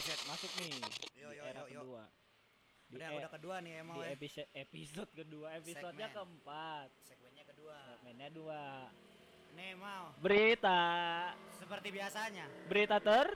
Cet. 0.00 0.20
Masuk 0.24 0.50
nih 0.58 0.72
Yo, 1.14 1.28
di 1.28 1.36
yo, 1.36 1.42
era 1.44 1.60
yo, 1.60 1.66
yo. 1.66 1.80
kedua. 1.80 2.02
Di, 2.90 2.94
Udah, 2.96 3.06
e- 3.06 3.16
udah 3.16 3.30
kedua 3.30 3.56
nih 3.60 3.72
emang 3.78 3.96
di 3.96 4.02
ya. 4.02 4.08
episode 4.12 4.48
episode 4.52 5.10
kedua, 5.14 5.46
episodenya 5.54 6.08
Segmen. 6.08 6.16
keempat. 6.16 6.88
Segmennya 7.00 7.44
kedua. 7.46 7.76
Segmennya 7.86 8.28
dua. 8.30 8.62
Nih 9.50 9.72
mau. 9.74 10.06
Berita, 10.18 10.80
Seperti 11.54 11.88
biasanya, 11.90 12.46
berita 12.66 12.98
ter 12.98 13.26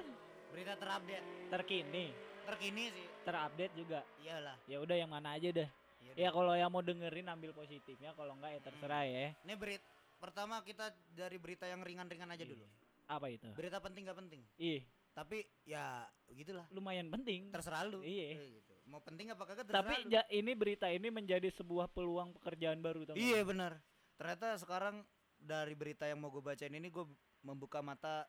berita 0.49 0.75
terupdate. 0.75 1.27
terkini, 1.51 2.07
Terkini 2.45 2.85
sih. 2.91 3.07
terupdate 3.23 3.75
juga. 3.75 4.01
Iyalah. 4.21 4.57
Ya 4.65 4.79
udah 4.79 4.97
yang 4.97 5.11
mana 5.11 5.35
aja 5.35 5.51
deh. 5.51 5.69
Iya 6.01 6.13
Ya 6.17 6.29
kalau 6.31 6.55
yang 6.55 6.71
mau 6.71 6.79
dengerin 6.81 7.27
ambil 7.29 7.51
positifnya, 7.53 8.15
kalau 8.15 8.35
enggak 8.35 8.55
ya 8.55 8.61
terserah 8.63 9.05
ya. 9.05 9.35
Ini 9.41 9.55
berita 9.55 9.87
pertama 10.17 10.63
kita 10.63 10.89
dari 11.11 11.37
berita 11.37 11.67
yang 11.67 11.83
ringan-ringan 11.83 12.31
aja 12.31 12.43
dulu. 12.43 12.63
Apa 13.05 13.27
itu? 13.29 13.51
Berita 13.53 13.79
penting 13.79 14.03
gak 14.05 14.17
penting. 14.17 14.41
Ih, 14.57 14.81
Tapi 15.15 15.47
ya 15.63 16.03
gitulah. 16.35 16.67
lumayan 16.75 17.07
penting. 17.07 17.55
Terserah 17.55 17.87
lu. 17.87 18.03
Iya. 18.03 18.35
Eh, 18.35 18.59
gitu. 18.59 18.75
Mau 18.91 19.01
penting 19.01 19.31
apa 19.31 19.47
kagak 19.47 19.71
Tapi 19.71 20.11
ja- 20.11 20.27
ini 20.29 20.53
berita 20.53 20.91
ini 20.91 21.09
menjadi 21.09 21.49
sebuah 21.55 21.87
peluang 21.95 22.35
pekerjaan 22.37 22.83
baru 22.83 23.07
tau? 23.07 23.17
Iya 23.17 23.47
benar. 23.47 23.79
Ternyata 24.19 24.59
sekarang 24.59 25.07
dari 25.39 25.73
berita 25.79 26.05
yang 26.11 26.19
mau 26.19 26.35
gue 26.35 26.43
bacain 26.43 26.75
ini 26.75 26.91
gue 26.91 27.07
membuka 27.47 27.79
mata 27.81 28.27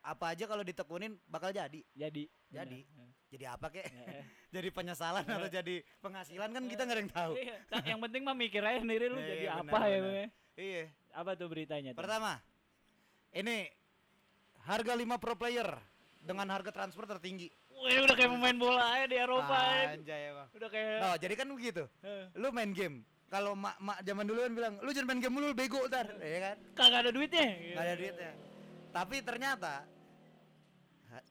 apa 0.00 0.32
aja 0.32 0.48
kalau 0.48 0.64
ditekunin 0.64 1.20
bakal 1.28 1.52
jadi. 1.52 1.84
Jadi. 1.92 2.24
Jadi. 2.48 2.80
benar. 2.88 3.10
Jadi 3.26 3.44
apa 3.44 3.66
kek? 3.68 3.84
Eh, 3.84 4.22
eh. 4.22 4.24
jadi 4.56 4.68
penyesalan 4.72 5.26
atau 5.26 5.50
jadi 5.50 5.76
penghasilan 6.00 6.48
kan 6.48 6.62
kita 6.64 6.82
nggak 6.86 6.96
ada 6.96 7.02
yang 7.02 7.12
tahu. 7.12 7.32
Iya, 7.36 7.56
kan 7.68 7.82
yang 7.84 8.00
penting 8.00 8.22
mah 8.24 8.36
mikir 8.38 8.62
aja 8.64 8.78
sendiri 8.80 9.12
lu 9.12 9.18
Iya, 9.20 9.28
jadi 9.28 9.44
iya, 9.44 9.52
apa 9.52 9.62
benar, 9.66 9.84
ya. 9.84 9.98
benar. 10.00 10.14
Be? 10.16 10.24
Iya. 10.56 10.84
Apa 11.12 11.30
tuh 11.36 11.46
beritanya 11.52 11.90
tuh? 11.92 12.00
Pertama, 12.00 12.32
ini 13.34 13.68
harga 14.64 14.92
5 14.94 15.20
pro 15.20 15.34
player 15.36 15.68
dengan 16.26 16.46
harga 16.50 16.70
transfer 16.74 17.06
tertinggi. 17.06 17.48
Wih, 17.70 18.02
udah 18.02 18.14
kayak 18.14 18.30
pemain 18.34 18.56
bola 18.56 18.82
aja 18.92 19.06
di 19.06 19.16
Eropa. 19.16 19.56
ya. 19.56 19.94
Anjay 19.94 20.22
emang. 20.34 20.48
Udah 20.50 20.68
kayak 20.68 20.98
Nah, 20.98 21.14
jadi 21.16 21.34
kan 21.34 21.46
begitu. 21.48 21.84
eh, 22.02 22.26
Lu 22.34 22.50
main 22.50 22.74
game. 22.74 23.06
Kalau 23.26 23.54
mak 23.54 23.74
mak 23.78 23.98
zaman 24.02 24.22
dulu 24.22 24.38
kan 24.38 24.52
bilang, 24.52 24.74
lu 24.78 24.90
jangan 24.90 25.08
main 25.08 25.18
game 25.18 25.34
mulu 25.34 25.50
lu 25.50 25.56
bego 25.56 25.82
ntar, 25.86 26.06
ya 26.16 26.38
kan? 26.42 26.56
kagak 26.74 26.98
ada 27.02 27.10
duitnya. 27.10 27.46
Gak 27.74 27.82
ada 27.82 27.94
duitnya. 27.94 28.30
Tapi 28.90 29.16
ternyata 29.20 29.74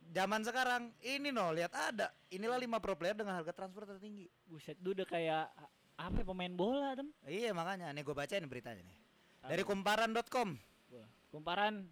zaman 0.09 0.41
sekarang 0.41 0.81
ini 1.01 1.29
no 1.29 1.51
lihat 1.51 1.71
ada. 1.71 2.11
Inilah 2.27 2.57
5 2.57 2.79
pro 2.79 2.95
player 2.95 3.15
dengan 3.15 3.35
harga 3.35 3.51
transfer 3.51 3.83
tertinggi. 3.85 4.27
Buset, 4.43 4.75
lu 4.79 4.91
udah 4.91 5.05
kayak 5.05 5.45
apa 5.95 6.15
ya, 6.15 6.25
pemain 6.25 6.51
bola, 6.51 6.91
tem? 6.93 7.07
Iya 7.23 7.51
makanya 7.51 7.91
nih 7.91 8.03
gue 8.03 8.11
bacain 8.11 8.43
beritanya 8.43 8.83
nih. 8.83 8.97
Dari 9.45 9.63
kumparan.com. 9.63 10.49
Kumparan 11.31 11.83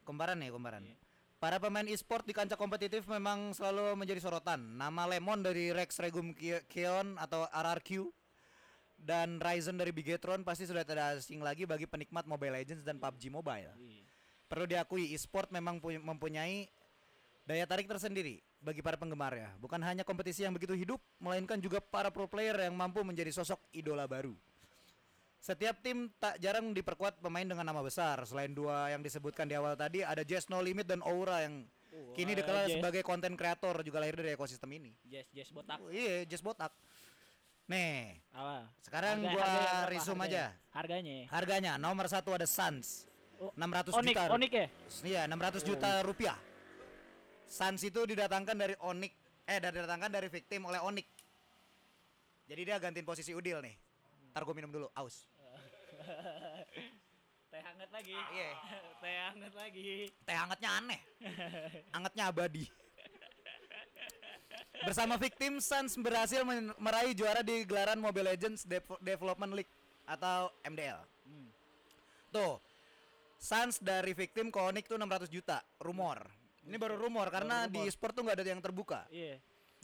Kumparan 0.00 0.36
nih 0.36 0.48
kumparan. 0.48 0.82
Iya. 0.82 0.96
Para 1.40 1.56
pemain 1.56 1.88
e-sport 1.88 2.28
di 2.28 2.36
kancah 2.36 2.60
kompetitif 2.60 3.08
memang 3.08 3.56
selalu 3.56 3.96
menjadi 3.96 4.20
sorotan. 4.20 4.60
Nama 4.76 5.08
Lemon 5.08 5.40
dari 5.40 5.72
Rex 5.72 5.96
Regum 5.96 6.36
Ki- 6.36 6.60
Keon 6.68 7.16
atau 7.16 7.48
RRQ 7.48 8.12
dan 9.00 9.40
Ryzen 9.40 9.80
dari 9.80 9.88
Bigetron 9.88 10.44
pasti 10.44 10.68
sudah 10.68 10.84
tidak 10.84 11.16
asing 11.16 11.40
lagi 11.40 11.64
bagi 11.64 11.88
penikmat 11.88 12.28
Mobile 12.28 12.60
Legends 12.60 12.84
dan 12.84 13.00
PUBG 13.00 13.32
Mobile. 13.32 13.72
Iya. 13.72 14.04
Perlu 14.52 14.68
diakui 14.68 15.16
e-sport 15.16 15.48
memang 15.48 15.80
pu- 15.80 15.96
mempunyai 15.96 16.68
daya 17.48 17.64
tarik 17.64 17.88
tersendiri 17.88 18.44
bagi 18.60 18.84
para 18.84 19.00
penggemarnya. 19.00 19.56
Bukan 19.64 19.80
hanya 19.80 20.04
kompetisi 20.04 20.44
yang 20.44 20.52
begitu 20.52 20.76
hidup, 20.76 21.00
melainkan 21.16 21.56
juga 21.56 21.80
para 21.80 22.12
pro 22.12 22.28
player 22.28 22.68
yang 22.68 22.76
mampu 22.76 23.00
menjadi 23.00 23.32
sosok 23.32 23.64
idola 23.72 24.04
baru. 24.04 24.36
Setiap 25.40 25.80
tim 25.80 26.12
tak 26.20 26.36
jarang 26.36 26.70
diperkuat 26.70 27.16
pemain 27.18 27.42
dengan 27.42 27.64
nama 27.64 27.80
besar. 27.80 28.20
Selain 28.28 28.52
dua 28.52 28.92
yang 28.92 29.00
disebutkan 29.00 29.48
di 29.48 29.56
awal 29.56 29.72
tadi, 29.72 30.04
ada 30.04 30.20
Jazz 30.20 30.46
No 30.46 30.60
Limit 30.60 30.84
dan 30.84 31.00
Aura 31.00 31.42
yang 31.42 31.64
Oh, 31.90 32.14
kini 32.14 32.38
dikenal 32.38 32.70
Jazz. 32.70 32.78
sebagai 32.78 33.02
konten 33.02 33.34
kreator 33.34 33.82
juga 33.82 33.98
lahir 33.98 34.14
dari 34.14 34.30
ekosistem 34.30 34.70
ini. 34.70 34.94
Jazz 35.02 35.26
Jazz 35.32 35.50
botak. 35.50 35.80
Oh, 35.80 35.90
iya, 35.90 36.22
Jazz 36.22 36.38
botak. 36.38 36.70
Nih, 37.66 38.14
Apa? 38.30 38.66
sekarang 38.78 39.16
Harga- 39.18 39.32
gua 39.32 39.42
berapa 39.42 39.88
resume 39.88 40.22
harganya? 40.22 40.44
aja. 40.54 40.70
Harganya. 40.70 41.16
Harganya 41.30 41.72
nomor 41.76 42.06
satu 42.06 42.30
ada 42.30 42.46
Suns. 42.46 43.10
Oh, 43.40 43.50
600 43.56 43.90
Onik, 43.96 44.14
juta. 44.14 44.22
Onik 44.30 44.52
ya? 44.52 44.66
Iya, 45.02 45.22
600 45.26 45.62
juta 45.64 45.90
rupiah. 46.04 46.38
Suns 47.48 47.82
itu 47.82 48.00
didatangkan 48.04 48.54
dari 48.54 48.74
Onik 48.78 49.10
eh 49.48 49.58
didatangkan 49.58 50.10
dari 50.12 50.28
victim 50.28 50.68
oleh 50.68 50.78
Onik. 50.78 51.08
Jadi 52.46 52.60
dia 52.62 52.78
gantiin 52.78 53.02
posisi 53.02 53.34
Udil 53.34 53.58
nih. 53.62 53.74
Ntar 54.30 54.42
gue 54.42 54.54
minum 54.54 54.70
dulu, 54.70 54.86
aus. 54.94 55.26
Teh 57.50 57.58
hangat 57.60 57.90
lagi. 57.90 58.14
Iya. 58.14 58.50
Teh 59.02 59.16
hangat 59.26 59.54
lagi. 59.54 59.90
Teh 60.22 60.36
hangatnya 60.36 60.70
aneh. 60.72 61.00
Hangatnya 61.90 62.24
abadi. 62.30 62.64
Bersama 64.80 65.20
victim 65.20 65.60
Suns 65.60 65.92
berhasil 65.94 66.40
meraih 66.80 67.12
juara 67.12 67.44
di 67.44 67.68
gelaran 67.68 68.00
Mobile 68.00 68.32
Legends 68.32 68.64
Dev- 68.64 68.96
Development 68.98 69.52
League 69.52 69.68
atau 70.08 70.48
MDL. 70.64 71.02
Hmm. 71.26 71.48
Tuh. 72.32 72.56
Suns 73.36 73.80
dari 73.80 74.12
victim 74.12 74.52
ke 74.52 74.60
Onyx 74.60 74.84
tuh 74.84 74.96
600 74.96 75.28
juta, 75.28 75.60
rumor. 75.80 76.28
Ini 76.60 76.76
baru 76.76 76.96
rumor 76.96 77.32
karena 77.32 77.64
Baru 77.64 77.72
di 77.72 77.80
rumor. 77.82 77.92
sport 77.92 78.12
tuh 78.12 78.22
nggak 78.24 78.36
ada 78.36 78.44
yang 78.46 78.60
terbuka. 78.60 79.00
Iya. 79.08 79.40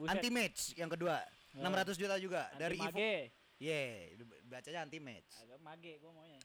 Anti 0.07 0.29
match 0.29 0.77
yang 0.77 0.93
kedua, 0.93 1.25
Ya. 1.57 1.65
600 1.65 1.97
juta 1.97 2.17
juga 2.21 2.53
Anti 2.53 2.61
dari 2.61 2.77
Evo. 2.77 2.99
Ye, 3.57 4.13
bacanya 4.45 4.85
anti 4.85 5.01
match. 5.01 5.41
Agak 5.41 5.61
mage 5.61 5.97
gua 5.99 6.13
maunya. 6.13 6.37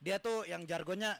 Dia 0.00 0.16
tuh 0.16 0.44
yang 0.44 0.64
jargonnya 0.64 1.12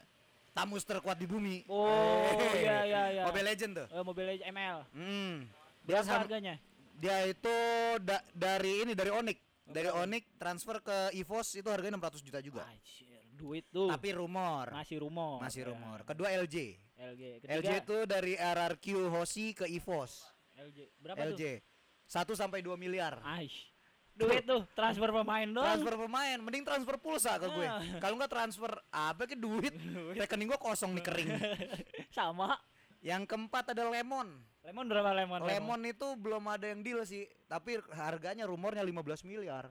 tamus 0.50 0.82
terkuat 0.82 1.20
di 1.20 1.28
bumi. 1.28 1.68
Oh, 1.68 2.24
iya 2.56 2.88
iya 2.88 3.02
iya. 3.12 3.22
Mobile 3.28 3.46
Legend 3.46 3.72
tuh. 3.76 3.86
Eh, 3.92 4.04
Mobile 4.04 4.28
Legends 4.32 4.48
ML. 4.48 4.78
Hmm. 4.96 5.36
Dia 5.84 6.00
Berapa 6.00 6.24
harganya? 6.24 6.54
dia 6.96 7.16
itu 7.28 7.56
da- 8.00 8.24
dari 8.32 8.82
ini 8.82 8.96
dari 8.96 9.12
Onyx. 9.12 9.38
Dari 9.66 9.90
Onyx 9.90 10.24
transfer 10.38 10.80
ke 10.80 10.96
EVOS 11.12 11.58
itu 11.58 11.68
harganya 11.68 12.00
600 12.00 12.22
juta 12.22 12.38
juga. 12.40 12.64
Anjir, 12.64 13.20
duit 13.34 13.66
tuh. 13.68 13.90
Tapi 13.90 14.14
rumor. 14.14 14.70
masih 14.72 15.02
rumor. 15.02 15.42
Masih 15.42 15.62
Ya. 15.62 15.68
rumor. 15.68 15.98
Kedua 16.06 16.32
LJ. 16.32 16.56
LG. 16.96 17.22
LJ 17.44 17.60
Ketiga, 17.60 17.76
itu 17.76 17.96
dari 18.08 18.32
RRQ 18.32 18.86
Hoshi 19.12 19.52
ke 19.52 19.68
EVOS. 19.68 20.24
LG. 20.56 20.78
Berapa 20.96 21.20
LJ. 21.28 21.42
tuh? 21.60 21.60
1 22.06 22.32
sampai 22.32 22.64
2 22.64 22.72
miliar. 22.74 23.20
Aish. 23.20 23.75
Duit 24.16 24.48
tuh 24.48 24.64
transfer 24.72 25.12
pemain 25.12 25.44
doang. 25.44 25.66
Transfer 25.68 25.94
pemain, 26.08 26.36
mending 26.40 26.64
transfer 26.64 26.96
pulsa 26.96 27.36
ke 27.36 27.52
gue. 27.52 27.68
Ah. 27.68 27.84
Kalau 28.00 28.16
nggak 28.16 28.32
transfer 28.32 28.72
apa 28.88 29.28
ke 29.28 29.36
duit? 29.36 29.76
Rekening 30.20 30.48
gue 30.48 30.60
kosong 30.60 30.96
nih 30.96 31.04
kering. 31.04 31.30
Sama. 32.16 32.56
Yang 33.04 33.28
keempat 33.28 33.76
ada 33.76 33.84
lemon. 33.92 34.40
Lemon 34.64 34.86
berapa 34.88 35.12
lemon? 35.12 35.44
Lemon 35.44 35.80
itu 35.84 36.16
belum 36.16 36.48
ada 36.48 36.66
yang 36.66 36.80
deal 36.80 37.04
sih, 37.04 37.28
tapi 37.46 37.78
harganya 37.92 38.48
rumornya 38.48 38.82
15 38.82 39.28
miliar 39.28 39.68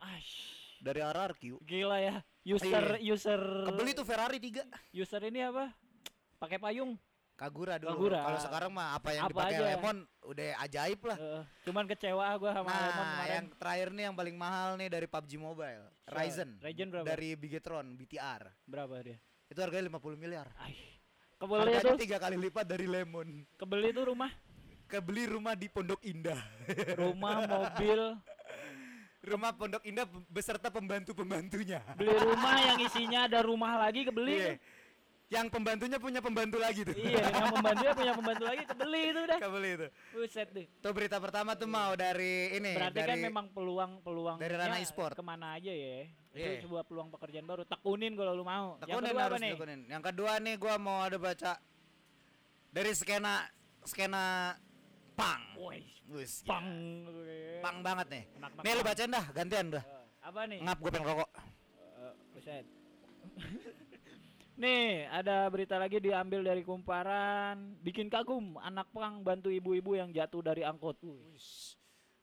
dari 0.80 1.02
RRQ. 1.02 1.66
Gila 1.66 1.98
ya. 2.00 2.16
User 2.46 3.02
user 3.02 3.42
Kebeli 3.66 3.98
tuh 3.98 4.06
Ferrari 4.06 4.38
3. 4.38 4.62
user 4.94 5.22
ini 5.26 5.42
apa? 5.42 5.74
Pakai 6.38 6.62
payung. 6.62 6.94
Kagura 7.36 7.76
dulu. 7.76 7.92
Kagura. 7.92 8.20
Kalau 8.24 8.40
sekarang 8.40 8.72
mah 8.72 8.96
apa 8.96 9.10
yang 9.12 9.24
Apa 9.28 9.32
dipakai 9.36 9.56
aja. 9.56 9.68
lemon 9.70 9.98
udah 10.24 10.48
ajaib 10.64 11.02
lah. 11.04 11.18
Eh, 11.18 11.44
cuman 11.64 11.84
kecewa 11.86 12.26
gua 12.36 12.52
sama 12.54 12.68
nah, 12.68 12.80
lemon 12.82 12.96
kemarin. 13.06 13.28
yang 13.30 13.46
terakhir 13.54 13.88
nih 13.92 14.04
yang 14.08 14.16
paling 14.16 14.36
mahal 14.36 14.70
nih 14.76 14.88
dari 14.88 15.04
PUBG 15.06 15.32
Mobile, 15.36 15.84
Siapa? 16.02 16.16
Ryzen. 16.16 16.50
Ryzen 16.58 16.88
berapa? 16.88 17.06
Dari 17.06 17.30
Bigetron 17.36 17.86
BTR. 17.94 18.42
Berapa 18.64 18.94
dia? 19.02 19.18
Itu 19.46 19.60
harganya 19.60 19.84
50 19.90 20.16
miliar. 20.16 20.48
Aish. 20.58 20.96
Kebeli 21.36 21.60
Harganya 21.68 21.84
tuh, 21.84 22.00
tiga 22.00 22.18
kali 22.18 22.36
lipat 22.40 22.64
dari 22.66 22.88
lemon. 22.88 23.44
kebeli 23.54 23.92
tuh 23.92 24.06
rumah, 24.08 24.32
Kebeli 24.88 25.28
rumah 25.28 25.54
di 25.54 25.68
Pondok 25.68 26.00
Indah. 26.02 26.40
rumah, 26.96 27.44
mobil, 27.44 28.00
rumah 29.20 29.52
Pondok 29.52 29.84
Indah 29.84 30.08
beserta 30.26 30.70
pembantu-pembantunya. 30.70 31.84
beli 31.94 32.16
rumah 32.16 32.56
yang 32.64 32.80
isinya 32.80 33.20
ada 33.26 33.42
rumah 33.42 33.76
lagi 33.78 34.06
kebeli. 34.06 34.36
Iya. 34.38 34.54
Tuh. 35.26 35.34
Yang 35.34 35.48
pembantunya 35.50 35.98
punya 35.98 36.20
pembantu 36.22 36.58
lagi 36.62 36.82
tuh. 36.86 36.94
Iya, 36.94 37.24
yang 37.26 37.50
pembantunya 37.52 37.94
punya 37.94 38.14
pembantu 38.14 38.44
lagi 38.46 38.64
kebeli 38.64 39.02
itu 39.10 39.22
dah. 39.26 39.40
Kebeli 39.42 39.70
itu. 39.74 39.88
Buset 40.14 40.50
deh. 40.54 40.66
Tuh 40.80 40.92
berita 40.94 41.18
pertama 41.18 41.58
tuh 41.58 41.66
mau 41.66 41.98
dari 41.98 42.54
ini 42.54 42.72
Berarti 42.78 42.98
dari 42.98 43.10
kan 43.10 43.18
memang 43.20 43.46
peluang-peluang 43.50 44.38
dari 44.38 44.54
ranah 44.54 44.78
e-sport. 44.78 45.18
ke 45.18 45.24
mana 45.26 45.58
aja 45.58 45.74
ya. 45.74 46.06
Iya. 46.30 46.62
Itu 46.62 46.70
sebuah 46.70 46.86
peluang 46.86 47.10
pekerjaan 47.10 47.44
baru. 47.44 47.66
Tekunin 47.66 48.14
kalau 48.14 48.38
lu 48.38 48.46
mau. 48.46 48.78
yang 48.78 48.86
Tekunin 48.86 49.02
kedua 49.02 49.18
apa 49.18 49.26
harus 49.26 49.42
nih? 49.42 49.54
tekunin. 49.58 49.80
Yang 49.90 50.04
kedua 50.14 50.32
nih 50.38 50.56
gua 50.62 50.76
mau 50.78 50.98
ada 51.02 51.18
baca 51.18 51.52
dari 52.70 52.92
skena 52.94 53.34
skena 53.82 54.54
pang. 55.16 55.42
Woi, 55.56 55.80
pang. 56.44 56.68
ya. 57.26 57.64
Pang 57.64 57.78
banget 57.82 58.08
nih. 58.12 58.24
Anak-anak 58.38 58.62
Nih 58.62 58.72
lu 58.76 58.82
bacain 58.84 59.10
dah, 59.10 59.26
gantian 59.32 59.66
dah. 59.74 59.84
Eh, 59.84 60.28
Apa 60.28 60.40
nih? 60.46 60.60
Ngap 60.60 60.78
gue 60.84 60.92
pengen 60.92 61.08
rokok. 61.08 61.30
Eh, 61.34 62.14
buset. 62.36 62.66
Nih, 64.56 65.04
ada 65.12 65.52
berita 65.52 65.76
lagi 65.76 66.00
diambil 66.00 66.40
dari 66.40 66.64
kumparan. 66.64 67.76
Bikin 67.84 68.08
kagum, 68.08 68.56
anak 68.64 68.88
pang 68.96 69.20
bantu 69.20 69.52
ibu-ibu 69.52 70.00
yang 70.00 70.16
jatuh 70.16 70.40
dari 70.40 70.64
angkot. 70.64 70.96
Wih, 71.04 71.76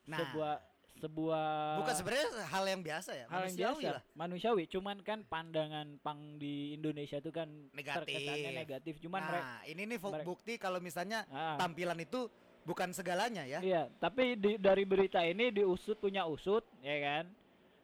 Nah, 0.02 0.18
sebuah 0.18 0.52
sebuah 0.98 1.46
bukan 1.82 1.94
sebenarnya 1.94 2.26
hal 2.46 2.64
yang 2.68 2.82
biasa 2.82 3.10
ya, 3.14 3.26
hal 3.26 3.42
yang 3.48 3.56
biasa, 3.58 3.88
lah. 3.98 4.02
manusiawi. 4.14 4.64
Cuman 4.66 4.98
kan 5.02 5.22
pandangan 5.24 5.98
pang 6.00 6.38
di 6.38 6.74
Indonesia 6.74 7.18
itu 7.18 7.30
kan 7.30 7.46
Negatif. 7.70 8.06
terkesannya 8.12 8.50
negatif. 8.54 8.94
Cuman 8.98 9.20
nah, 9.22 9.60
ini 9.62 9.82
nih 9.86 9.98
bukti 10.22 10.56
kalau 10.56 10.78
misalnya 10.78 11.22
Ah. 11.28 11.54
tampilan 11.58 11.98
itu 12.00 12.26
bukan 12.62 12.90
segalanya 12.94 13.42
ya. 13.46 13.58
Iya, 13.60 13.82
tapi 13.98 14.34
di, 14.38 14.58
dari 14.58 14.82
berita 14.86 15.20
ini 15.22 15.50
diusut 15.50 15.98
punya 15.98 16.24
usut, 16.26 16.62
ya 16.82 16.96
kan? 16.98 17.24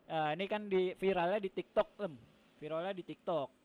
Eh, 0.09 0.29
ini 0.39 0.45
kan 0.49 0.63
di 0.67 0.95
viralnya 0.97 1.39
di 1.39 1.51
TikTok, 1.51 1.89
Tem. 1.99 2.13
Viralnya 2.59 2.95
di 2.95 3.05
TikTok. 3.05 3.58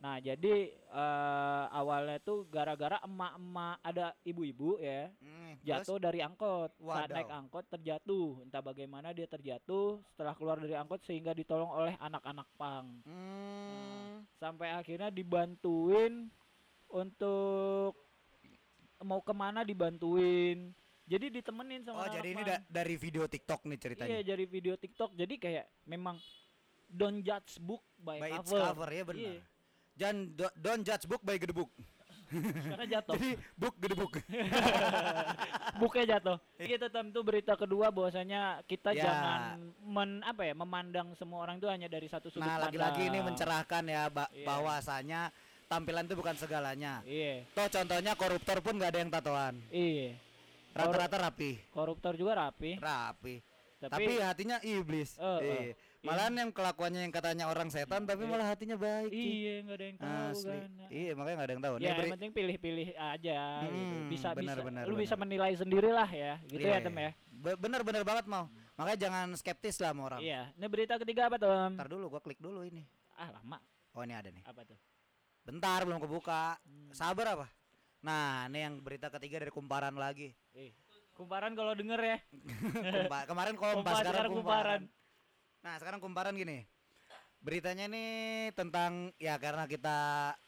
Nah, 0.00 0.16
jadi 0.16 0.54
eh, 0.72 1.64
awalnya 1.70 2.16
tuh 2.18 2.48
gara-gara 2.48 2.96
emak-emak 3.00 3.76
ada 3.80 4.16
ibu-ibu 4.22 4.80
ya 4.80 5.12
Hmm, 5.20 5.60
terus? 5.60 5.84
jatuh 5.84 5.98
dari 6.00 6.20
angkot. 6.20 6.72
Saat 6.72 6.80
Wadaw. 6.80 7.14
naik 7.14 7.28
angkot 7.30 7.64
terjatuh. 7.68 8.40
Entah 8.40 8.60
bagaimana 8.60 9.12
dia 9.12 9.28
terjatuh 9.28 10.00
setelah 10.08 10.32
keluar 10.32 10.56
dari 10.56 10.72
angkot 10.72 11.04
sehingga 11.04 11.30
ditolong 11.30 11.68
oleh 11.68 12.00
anak-anak 12.00 12.48
pang. 12.56 13.04
Hmm, 13.04 14.24
Sampai 14.34 14.72
akhirnya 14.72 15.12
dibantuin 15.12 16.32
untuk 16.88 17.92
mau 19.00 19.20
ke 19.20 19.32
mana 19.32 19.62
dibantuin. 19.62 20.72
Jadi 21.04 21.26
ditemenin 21.34 21.82
oh 21.82 21.92
sama 21.92 22.06
anak 22.06 22.14
jadi 22.16 22.28
ini 22.30 22.40
pang. 22.40 22.48
da- 22.48 22.64
dari 22.72 22.94
video 22.96 23.24
TikTok 23.26 23.60
nih 23.64 23.78
ceritanya. 23.78 24.10
Iya 24.10 24.20
dari 24.24 24.44
video 24.46 24.74
TikTok. 24.76 25.12
Jadi 25.12 25.34
kayak 25.36 25.66
memang 25.84 26.16
don't 26.88 27.20
judge 27.20 27.60
book 27.60 27.84
by, 27.96 28.16
by 28.16 28.30
its 28.32 28.48
cover. 28.48 28.64
cover 28.64 28.88
ya 28.88 29.02
benar. 29.04 29.20
Iya. 29.28 29.42
Jangan 30.00 30.16
do- 30.32 30.54
don't 30.56 30.80
judge 30.80 31.04
book 31.04 31.20
by 31.20 31.36
gedebuk. 31.36 31.68
Karena 32.30 32.86
jatuh. 32.88 33.14
Jadi 33.14 33.30
book 33.52 33.74
gedebuk. 33.76 34.12
Buknya 35.80 36.04
jatuh. 36.16 36.38
Gitu 36.56 36.86
tentu 36.88 37.20
berita 37.20 37.52
kedua 37.52 37.90
bahwasanya 37.90 38.62
kita 38.64 38.94
Ya. 38.94 39.02
jangan 39.04 39.40
men 39.82 40.10
apa 40.22 40.42
ya 40.42 40.54
memandang 40.54 41.12
semua 41.14 41.42
orang 41.42 41.58
itu 41.58 41.66
hanya 41.66 41.86
dari 41.86 42.06
satu 42.06 42.30
sudut 42.30 42.46
nah, 42.46 42.56
lagi-lagi 42.58 43.06
ini 43.06 43.18
mencerahkan 43.20 43.82
ya 43.84 44.06
ba- 44.08 44.30
Iya. 44.30 44.46
bahwasanya 44.46 45.20
tampilan 45.66 46.06
itu 46.06 46.14
bukan 46.14 46.34
segalanya. 46.34 47.02
Iya. 47.02 47.44
Toh 47.50 47.68
contohnya 47.68 48.12
koruptor 48.14 48.58
pun 48.62 48.78
nggak 48.78 48.90
ada 48.90 49.00
yang 49.00 49.10
tatoan. 49.10 49.54
Iya. 49.68 50.16
Rata-rata 50.70 51.16
rapi. 51.20 51.58
Koruptor 51.68 52.14
juga 52.14 52.38
rapi. 52.40 52.78
Rapi. 52.78 53.42
Tapi, 53.80 53.90
Tapi, 53.90 54.12
hatinya 54.20 54.56
iblis. 54.62 55.16
Eh, 55.16 55.24
eh. 55.24 55.40
Iya. 55.42 55.74
Malahan 56.00 56.32
yang 56.32 56.48
kelakuannya 56.48 57.04
yang 57.04 57.12
katanya 57.12 57.44
orang 57.46 57.68
setan 57.68 58.08
tapi 58.08 58.24
Iya. 58.24 58.32
malah 58.32 58.46
hatinya 58.48 58.72
baik. 58.74 59.12
Iya 59.12 59.54
nggak 59.60 59.76
ada 59.76 59.84
yang 59.84 59.98
tahu 60.00 60.28
Asli. 60.32 60.48
kan. 60.56 60.70
Iya, 60.88 61.10
makanya 61.12 61.34
nggak 61.36 61.44
ada 61.44 61.52
yang 61.52 61.62
tahu. 61.62 61.74
Ya, 61.76 61.88
yang 61.92 62.14
penting 62.16 62.30
pilih-pilih 62.32 62.88
aja 62.94 63.38
gitu. 63.60 63.76
Hmm, 63.76 64.08
Bisa 64.08 64.28
benar, 64.32 64.56
bisa 64.56 64.64
benar, 64.64 64.82
lu 64.88 64.94
bisa 64.96 65.14
menilai 65.14 65.52
sendirilah 65.54 66.08
ya. 66.08 66.32
Gitu 66.42 66.64
Iya, 66.64 66.72
ya, 66.72 66.78
Tem 66.80 66.96
ya. 66.96 67.10
Be- 67.30 67.58
Bener-bener 67.58 68.00
banget 68.02 68.24
mau. 68.24 68.48
Makanya 68.74 68.98
jangan 68.98 69.26
skeptis 69.34 69.76
lah 69.76 69.92
sama 69.92 70.02
orang. 70.08 70.20
Iya. 70.20 70.48
Ini 70.56 70.66
berita 70.66 70.96
ketiga 70.96 71.28
apa, 71.28 71.36
Tem? 71.36 71.72
Ntar 71.76 71.86
dulu 71.86 72.04
gua 72.08 72.20
klik 72.20 72.40
dulu 72.40 72.64
ini. 72.64 72.80
Ah, 73.14 73.28
lama. 73.30 73.60
Oh, 73.92 74.00
ini 74.00 74.16
ada 74.16 74.32
nih. 74.32 74.40
Apa 74.42 74.64
tuh? 74.64 74.80
Bentar 75.42 75.84
belum 75.84 76.00
kebuka. 76.00 76.56
Hmm. 76.62 76.88
Sabar 76.90 77.26
apa? 77.34 77.46
Nah, 78.00 78.48
ini 78.48 78.64
yang 78.64 78.80
berita 78.80 79.08
ketiga 79.10 79.36
dari 79.36 79.52
kumparan 79.52 79.92
lagi. 79.92 80.32
Eh, 80.54 80.72
kumparan 81.12 81.52
kalau 81.52 81.76
denger 81.76 82.00
ya. 82.00 82.16
Kumpa- 83.04 83.28
kemarin 83.28 83.54
kompas, 83.54 83.76
Kompas, 83.76 83.96
sekarang 84.00 84.32
kumparan. 84.32 84.80
kumparan. 84.88 84.99
Nah, 85.60 85.76
sekarang 85.76 86.00
kumparan 86.00 86.32
gini. 86.32 86.64
Beritanya 87.40 87.88
ini 87.88 88.04
tentang 88.52 89.12
ya 89.16 89.40
karena 89.40 89.64
kita 89.64 89.96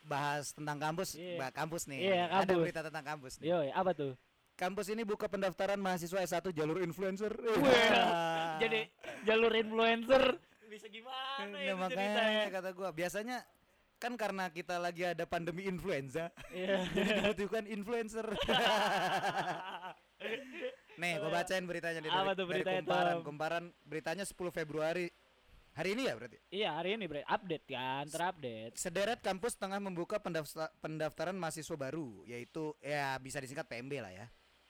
bahas 0.04 0.52
tentang 0.52 0.76
kampus, 0.76 1.16
Iya. 1.16 1.36
bah- 1.40 1.52
kampus 1.52 1.88
nih. 1.88 2.00
Iya, 2.04 2.24
Ada 2.28 2.44
kampus. 2.44 2.60
berita 2.60 2.80
tentang 2.84 3.04
kampus 3.06 3.32
nih. 3.40 3.46
Yo, 3.48 3.58
apa 3.72 3.90
tuh? 3.92 4.12
Kampus 4.52 4.92
ini 4.92 5.00
buka 5.02 5.24
pendaftaran 5.26 5.80
mahasiswa 5.80 6.20
S1 6.20 6.52
jalur 6.52 6.84
influencer. 6.84 7.32
Wah, 7.32 7.56
Jadi 8.62 8.84
jalur 9.24 9.52
influencer 9.52 10.36
bisa 10.68 10.88
gimana 10.88 11.48
Nah, 11.48 11.60
ya 11.60 11.72
makanya 11.74 12.12
ceritanya? 12.16 12.42
kata 12.50 12.70
gua 12.72 12.88
biasanya 12.92 13.44
kan 13.96 14.16
karena 14.16 14.48
kita 14.48 14.76
lagi 14.76 15.04
ada 15.06 15.24
pandemi 15.24 15.64
influenza, 15.64 16.28
Iya. 16.50 16.84
jadi 16.92 17.10
dibutuhkan 17.22 17.64
influencer. 17.66 18.26
Nih, 21.02 21.18
gua 21.18 21.30
bacain 21.34 21.64
beritanya 21.66 21.98
nih 21.98 22.08
Apa 22.08 22.22
dari, 22.22 22.28
tuh 22.32 22.44
dari 22.46 22.50
beritanya, 22.62 22.78
kumparan. 22.80 23.12
Tom? 23.12 23.22
Kumparan 23.26 23.64
beritanya 23.82 24.24
10 24.24 24.54
Februari. 24.54 25.06
Hari 25.72 25.96
ini 25.96 26.02
ya 26.04 26.12
berarti. 26.14 26.36
Iya, 26.52 26.68
hari 26.76 26.88
ini 26.94 27.04
bre, 27.08 27.24
update 27.24 27.64
kan, 27.66 28.04
terupdate. 28.06 28.76
Sederet 28.76 29.18
kampus 29.18 29.56
tengah 29.56 29.80
membuka 29.80 30.20
pendafta- 30.20 30.68
pendaftaran 30.78 31.32
mahasiswa 31.32 31.74
baru, 31.74 32.22
yaitu 32.28 32.76
ya 32.78 33.16
bisa 33.16 33.40
disingkat 33.40 33.64
PMB 33.66 33.92
lah 33.98 34.12
ya. 34.12 34.26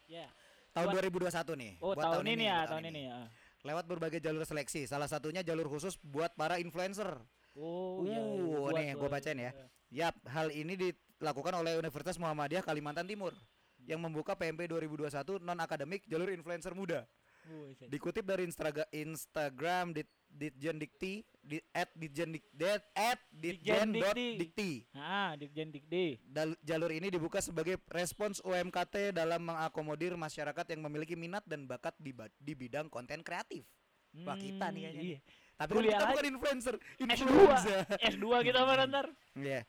Ya. 0.06 0.26
Tahun 0.70 0.88
Buat- 0.88 1.02
2021 1.04 1.52
nih. 1.58 1.72
Oh, 1.82 1.92
buat 1.92 2.06
tahun, 2.06 2.24
ini 2.30 2.44
ya, 2.46 2.54
buat 2.56 2.70
tahun 2.70 2.84
ini 2.88 3.00
ya. 3.04 3.18
Lewat 3.62 3.84
berbagai 3.84 4.18
jalur 4.18 4.46
seleksi, 4.46 4.86
salah 4.86 5.10
satunya 5.10 5.42
jalur 5.42 5.66
khusus 5.66 5.98
buat 6.00 6.32
para 6.32 6.56
influencer. 6.56 7.18
Oh, 7.52 8.06
iya. 8.06 8.14
iya. 8.14 8.22
Uh, 8.22 8.58
Buat- 8.64 8.74
nih, 8.78 8.86
gua 8.94 9.00
buat- 9.02 9.12
bacain 9.18 9.36
ya. 9.36 9.50
iya. 9.50 9.66
Yap, 9.92 10.16
hal 10.24 10.48
ini 10.48 10.72
dilakukan 10.78 11.52
oleh 11.52 11.76
Universitas 11.76 12.16
Muhammadiyah 12.16 12.62
Kalimantan 12.62 13.04
Timur 13.04 13.34
yang 13.84 13.98
membuka 13.98 14.32
PMP 14.32 14.66
2021 14.66 15.38
non 15.38 15.58
akademik 15.58 16.06
jalur 16.06 16.28
influencer 16.28 16.72
muda. 16.72 17.04
Dikutip 17.82 18.22
dari 18.22 18.46
Instagram 18.46 18.86
Instagram 18.88 19.90
dit, 19.90 20.06
Ditjen 20.28 20.78
Dikti 20.78 21.20
di 21.36 21.58
at 21.72 21.90
Ditjen 21.92 22.30
Dik, 22.30 22.44
det- 22.48 22.86
at 22.94 23.18
Ditjen 23.28 23.90
dot 23.92 24.14
Dikti. 24.14 24.86
Ah, 24.94 25.34
Ditjen 25.34 25.68
Dikti. 25.68 26.22
Dal- 26.22 26.54
jalur 26.62 26.88
ini 26.88 27.10
dibuka 27.10 27.42
sebagai 27.42 27.82
respons 27.88 28.38
UMKT 28.40 29.10
dalam 29.10 29.42
mengakomodir 29.42 30.14
masyarakat 30.14 30.70
yang 30.70 30.80
memiliki 30.82 31.12
minat 31.12 31.42
dan 31.42 31.66
bakat 31.66 31.98
di, 31.98 32.14
di 32.38 32.54
bidang 32.54 32.86
konten 32.86 33.20
kreatif. 33.20 33.66
Wah, 34.22 34.36
kita 34.36 34.70
nih 34.70 34.80
kayaknya 34.86 35.02
Iya. 35.02 35.18
Tapi 35.52 35.68
kan 35.68 35.76
Kuliah 35.76 35.90
kita 35.90 36.00
lagi. 36.00 36.12
bukan 36.12 36.26
influencer, 36.28 36.74
S2. 36.96 37.10
influencer. 37.12 37.78
S2 38.08 38.24
kita 38.42 38.60
mana 38.62 38.82
ntar? 38.86 39.06
Iya. 39.34 39.60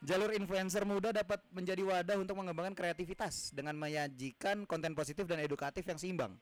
Jalur 0.00 0.32
influencer 0.32 0.88
muda 0.88 1.12
dapat 1.12 1.44
menjadi 1.52 1.84
wadah 1.84 2.16
untuk 2.16 2.32
mengembangkan 2.40 2.72
kreativitas 2.72 3.52
dengan 3.52 3.76
menyajikan 3.76 4.64
konten 4.64 4.96
positif 4.96 5.28
dan 5.28 5.44
edukatif 5.44 5.84
yang 5.84 6.00
seimbang. 6.00 6.32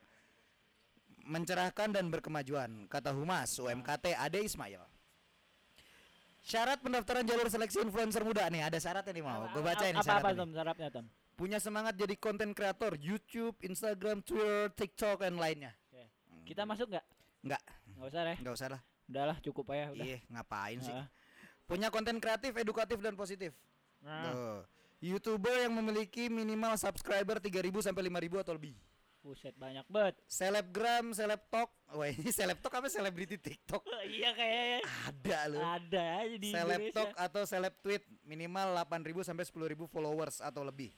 Mencerahkan 1.27 1.91
dan 1.91 2.07
berkemajuan, 2.09 2.87
kata 2.87 3.11
Humas 3.13 3.59
UMKT 3.59 4.15
Ade 4.15 4.47
Ismail. 4.47 4.81
Syarat 6.41 6.81
pendaftaran 6.81 7.27
jalur 7.27 7.51
seleksi 7.51 7.83
influencer 7.83 8.23
muda 8.25 8.47
nih, 8.49 8.65
ada 8.65 8.79
syaratnya 8.79 9.13
nih 9.13 9.25
mau. 9.27 9.51
Gue 9.53 9.61
bacain 9.61 9.93
Apa 9.93 10.01
apa 10.01 10.07
syaratnya 10.07 10.31
nih. 10.33 10.39
Tom 10.39 10.51
syaratnya 10.55 10.89
Tom? 10.95 11.07
Punya 11.35 11.59
semangat 11.61 11.95
jadi 11.99 12.15
konten 12.17 12.55
kreator 12.55 12.95
YouTube, 12.97 13.59
Instagram, 13.61 14.23
Twitter, 14.23 14.71
TikTok 14.73 15.27
dan 15.27 15.37
lainnya. 15.37 15.75
Kita 16.47 16.65
masuk 16.65 16.89
nggak? 16.89 17.05
Enggak, 17.45 17.63
Nggak 17.93 18.07
usah 18.09 18.21
deh. 18.25 18.37
enggak 18.41 18.55
usah 18.55 18.69
lah. 18.73 18.81
Udahlah 19.09 19.37
cukup 19.45 19.65
aja 19.75 19.85
udah. 19.93 20.05
Iya, 20.07 20.19
ngapain 20.33 20.79
sih? 20.81 20.95
Punya 21.69 21.89
konten 21.89 22.17
kreatif, 22.17 22.57
edukatif 22.57 22.97
dan 22.97 23.13
positif. 23.13 23.53
Nah, 24.01 24.25
Tuh. 24.25 24.61
YouTuber 25.01 25.53
yang 25.61 25.75
memiliki 25.75 26.27
minimal 26.27 26.75
subscriber 26.75 27.37
3000 27.37 27.53
sampai 27.85 28.03
5000 28.03 28.41
atau 28.41 28.57
lebih. 28.57 28.75
buset 29.19 29.53
banyak 29.53 29.85
banget. 29.87 30.15
Selebgram, 30.25 31.13
selebtok. 31.13 31.69
Wah, 31.91 32.09
ini 32.09 32.31
selebtok 32.31 32.73
apa 32.73 32.89
selebriti 32.89 33.37
TikTok? 33.37 33.85
iya 34.09 34.33
kayaknya 34.33 34.81
Ada 35.05 35.39
loh. 35.47 35.61
ada 35.61 36.05
aja 36.23 36.37
di 36.39 36.49
Selebtok 36.49 37.13
atau 37.13 37.43
seleb 37.45 37.75
tweet 37.79 38.01
minimal 38.23 38.73
8000 38.81 39.29
sampai 39.29 39.45
10000 39.45 39.85
followers 39.87 40.41
atau 40.41 40.65
lebih. 40.65 40.97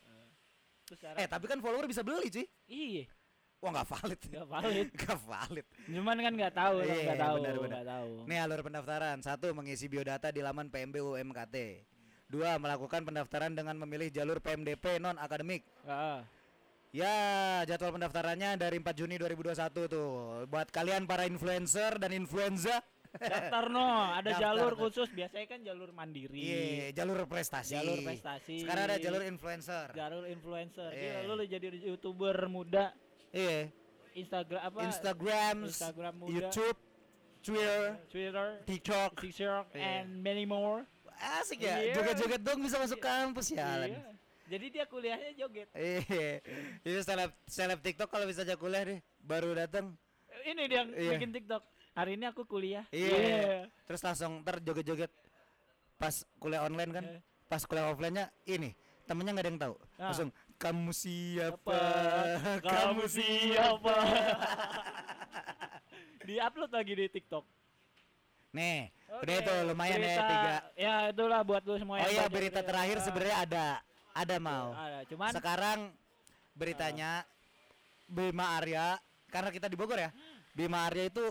Syarat- 0.91 1.19
Eh, 1.19 1.27
tapi 1.27 1.47
kan 1.47 1.59
follower 1.59 1.87
bisa 1.87 2.03
beli, 2.03 2.27
cuy. 2.29 2.47
iya, 2.67 3.07
Wah, 3.61 3.71
nggak 3.71 3.89
valid. 3.91 4.21
nggak 4.25 4.47
valid. 4.49 4.89
Nggak 4.97 5.19
valid. 5.23 5.67
Cuman 5.85 6.17
kan 6.19 6.33
nggak 6.33 6.55
tahu, 6.55 6.77
Iya, 6.81 6.97
nggak 7.05 7.21
tahu, 7.21 7.35
benar, 7.37 7.55
benar. 7.55 7.69
nggak 7.71 7.87
tahu. 7.87 8.11
Nih 8.25 8.39
alur 8.41 8.61
pendaftaran. 8.65 9.17
Satu, 9.21 9.47
mengisi 9.53 9.85
biodata 9.85 10.29
di 10.29 10.41
laman 10.41 10.67
PMB 10.67 10.97
UMKT. 10.97 11.57
Dua, 12.27 12.57
melakukan 12.57 13.05
pendaftaran 13.05 13.53
dengan 13.53 13.77
memilih 13.77 14.09
jalur 14.09 14.39
PMDP 14.39 14.97
non 14.97 15.17
akademik. 15.17 15.61
Ah, 15.85 16.25
Ya, 16.91 17.15
jadwal 17.65 17.95
pendaftarannya 17.95 18.59
dari 18.59 18.75
4 18.77 18.97
Juni 18.97 19.15
2021 19.15 19.55
tuh. 19.87 20.11
Buat 20.47 20.73
kalian 20.73 21.07
para 21.07 21.23
influencer 21.23 22.01
dan 22.01 22.11
influenza. 22.11 22.83
daftar 23.13 23.69
no, 23.69 23.87
ada 24.19 24.27
Daftar 24.27 24.43
jalur 24.43 24.73
tuh. 24.73 24.79
khusus. 24.89 25.09
Biasanya 25.13 25.47
kan 25.47 25.61
jalur 25.63 25.91
mandiri. 25.93 26.35
Iya, 26.35 26.91
jalur 26.97 27.23
prestasi. 27.27 27.77
Jalur 27.77 28.01
prestasi. 28.01 28.65
Sekarang 28.65 28.89
ada 28.89 28.99
jalur 28.99 29.23
influencer. 29.23 29.87
Jalur 29.93 30.25
influencer. 30.27 30.91
Gila, 30.91 31.31
lu 31.31 31.45
jadi 31.45 31.69
youtuber 31.85 32.35
muda 32.49 32.91
Iya, 33.31 33.71
Instagram 34.19 34.61
apa? 34.61 34.79
Instagram, 34.91 35.57
Instagram 35.71 36.15
muda. 36.19 36.31
YouTube, 36.35 36.79
Twitter, 37.41 37.83
Twitter, 38.11 38.49
TikTok. 38.67 39.11
TikTok, 39.23 39.65
Iya. 39.73 40.03
and 40.03 40.19
many 40.19 40.43
more. 40.43 40.83
Asik 41.21 41.63
ya, 41.63 41.79
Iya. 41.79 41.95
joget-joget 41.95 42.41
dong 42.43 42.59
bisa 42.65 42.81
masuk 42.81 42.99
kampus 42.99 43.53
ya. 43.53 43.87
Iya. 43.87 44.03
Jadi 44.51 44.67
dia 44.73 44.85
kuliahnya 44.85 45.31
joget. 45.39 45.69
Iya, 45.71 46.43
itu 46.83 47.01
seleb 47.07 47.31
seleb 47.47 47.79
TikTok 47.79 48.11
kalau 48.11 48.27
bisa 48.27 48.43
aja 48.43 48.59
kuliah 48.59 48.83
deh, 48.83 48.99
baru 49.23 49.55
datang. 49.55 49.95
Ini 50.43 50.63
dia 50.67 50.83
yang 50.83 50.91
Iya. 50.91 51.11
bikin 51.15 51.31
TikTok. 51.31 51.63
Hari 51.95 52.19
ini 52.19 52.25
aku 52.27 52.43
kuliah. 52.49 52.83
Iya. 52.91 53.71
Terus 53.87 54.03
langsung 54.03 54.43
ntar 54.43 54.59
joget-joget 54.59 55.13
pas 55.95 56.15
kuliah 56.41 56.67
online 56.67 56.91
kan, 56.91 57.05
Iya. 57.07 57.21
pas 57.47 57.63
kuliah 57.63 57.87
offline-nya 57.93 58.27
ini 58.49 58.75
temennya 59.07 59.31
nggak 59.37 59.45
ada 59.47 59.51
yang 59.53 59.61
tahu. 59.61 59.75
Ah. 60.01 60.11
Langsung 60.11 60.29
kamu 60.61 60.93
siapa? 60.93 61.73
Apa? 61.73 62.61
Kamu 62.61 63.05
siapa? 63.09 63.97
Di-upload 66.29 66.71
lagi 66.71 66.93
di 66.95 67.07
TikTok. 67.09 67.45
Nih, 68.51 68.91
Oke, 69.09 69.25
udah 69.25 69.35
itu 69.41 69.53
lumayan 69.65 69.95
ya 69.95 70.03
berita- 70.03 70.27
tiga. 70.29 70.55
Ya 70.77 70.95
itulah 71.09 71.41
buat 71.41 71.63
lu 71.65 71.73
Oh 71.73 71.79
semua 71.79 71.97
yang 72.03 72.11
iya 72.13 72.27
berita 72.29 72.61
terakhir 72.61 72.99
Ah, 72.99 73.05
sebenarnya 73.07 73.37
ada, 73.41 73.67
ada 74.13 74.37
mau. 74.37 74.69
ada. 74.75 75.01
Cuman 75.07 75.31
Sekarang 75.33 75.79
beritanya 76.53 77.23
Bima 78.05 78.59
Arya 78.59 78.99
karena 79.31 79.49
kita 79.49 79.71
di 79.71 79.79
Bogor 79.79 79.97
ya. 79.97 80.11
Bima 80.53 80.83
Arya 80.85 81.09
itu 81.09 81.25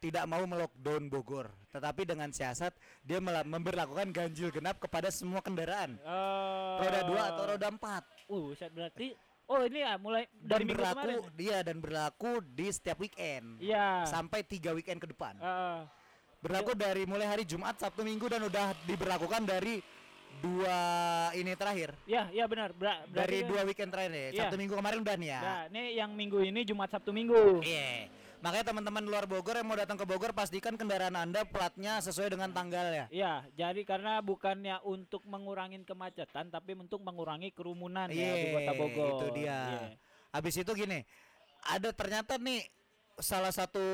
tidak 0.00 0.28
mau 0.28 0.44
melockdown 0.44 1.08
Bogor, 1.08 1.48
tetapi 1.72 2.04
dengan 2.04 2.28
siasat 2.28 2.72
dia 3.00 3.20
memberlakukan 3.20 4.12
ganjil 4.12 4.52
genap 4.52 4.76
kepada 4.78 5.08
semua 5.08 5.40
kendaraan. 5.40 5.96
Roda 6.76 7.00
dua 7.04 7.22
atau 7.34 7.44
roda 7.50 7.68
empat. 7.68 8.04
Uh, 8.30 8.54
berarti 8.70 9.10
oh 9.44 9.66
ini 9.66 9.82
ya 9.82 9.98
mulai 9.98 10.30
dan 10.38 10.46
dari 10.46 10.62
minggu 10.62 10.78
berlaku 10.78 10.94
kemarin. 11.02 11.18
dia 11.34 11.58
dan 11.66 11.76
berlaku 11.82 12.32
di 12.46 12.66
setiap 12.70 13.02
weekend 13.02 13.58
Iya. 13.58 14.06
sampai 14.06 14.46
tiga 14.46 14.70
weekend 14.70 15.02
ke 15.02 15.10
depan. 15.10 15.34
Heeh. 15.36 15.78
Berlaku 16.40 16.72
dari 16.72 17.04
mulai 17.04 17.26
hari 17.26 17.44
Jumat, 17.44 17.76
Sabtu, 17.76 18.00
Minggu 18.00 18.24
dan 18.24 18.40
udah 18.40 18.72
diberlakukan 18.86 19.44
dari 19.44 19.82
dua 20.40 20.78
ini 21.34 21.52
terakhir. 21.52 21.92
Ya, 22.08 22.30
ya 22.32 22.48
benar. 22.48 22.72
Berarti 22.72 23.12
Dari 23.12 23.38
kan- 23.42 23.48
dua 23.50 23.60
weekend 23.66 23.90
terakhir 23.92 24.12
ya. 24.14 24.20
Iya. 24.30 24.38
Sabtu 24.40 24.56
Minggu 24.56 24.74
kemarin 24.78 24.98
udah 25.02 25.16
nih 25.20 25.28
ya. 25.28 25.40
Nah, 25.42 25.60
ini 25.68 25.82
yang 25.98 26.10
minggu 26.14 26.38
ini 26.40 26.60
Jumat 26.64 26.88
Sabtu 26.88 27.10
Minggu. 27.12 27.60
Iya. 27.60 28.08
Makanya 28.40 28.72
teman-teman 28.72 29.04
luar 29.04 29.28
Bogor 29.28 29.52
yang 29.52 29.68
mau 29.68 29.76
datang 29.76 30.00
ke 30.00 30.08
Bogor 30.08 30.32
pastikan 30.32 30.72
kendaraan 30.72 31.12
Anda 31.12 31.44
platnya 31.44 32.00
sesuai 32.00 32.32
dengan 32.32 32.48
tanggalnya. 32.50 33.12
Iya, 33.12 33.44
jadi 33.52 33.84
karena 33.84 34.24
bukannya 34.24 34.80
untuk 34.80 35.28
mengurangi 35.28 35.84
kemacetan, 35.84 36.48
tapi 36.48 36.72
untuk 36.72 37.04
mengurangi 37.04 37.52
kerumunan 37.52 38.08
ya 38.08 38.32
di 38.32 38.48
Iya, 38.48 38.54
Kota 38.56 38.72
Bogor. 38.74 39.08
itu 39.12 39.26
dia. 39.36 39.58
Iya. 39.68 39.80
Habis 40.32 40.54
itu 40.56 40.72
gini, 40.72 41.04
ada 41.68 41.92
ternyata 41.92 42.40
nih 42.40 42.64
salah 43.20 43.52
satu 43.52 43.84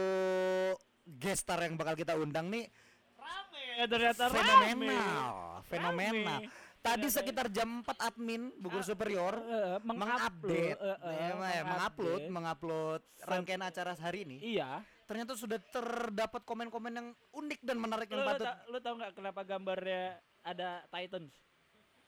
gestar 1.06 1.66
yang 1.66 1.74
bakal 1.74 1.94
kita 1.94 2.14
undang 2.14 2.46
nih 2.46 2.70
Rame, 3.18 3.86
ternyata 3.86 4.22
rame. 4.26 4.38
fenomenal, 4.38 5.34
fenomenal. 5.66 6.38
Rame. 6.38 6.65
Tadi 6.82 7.06
sekitar 7.10 7.46
jam 7.50 7.82
4 7.82 7.98
admin 7.98 8.54
Bogor 8.56 8.82
Superior 8.82 9.34
Eh, 9.36 9.76
mengupdate, 9.82 10.48
eh, 10.48 10.74
eh, 10.78 10.96
ya, 11.12 11.34
ya, 11.34 11.62
mengupload, 11.66 12.20
mengupdate. 12.22 12.30
mengupload 12.30 13.02
rangkaian 13.26 13.62
acara 13.62 13.92
hari 13.98 14.22
ini. 14.22 14.36
Iya. 14.40 14.80
Ternyata 15.06 15.38
sudah 15.38 15.58
terdapat 15.70 16.42
komen-komen 16.42 16.92
yang 16.94 17.08
unik 17.30 17.60
dan 17.62 17.76
menarik 17.78 18.10
yang 18.10 18.26
patut 18.26 18.50
lu 18.66 18.78
tau 18.82 18.94
nggak 18.98 19.12
kenapa 19.14 19.40
gambarnya 19.46 20.18
ada 20.42 20.82
Titans? 20.90 21.30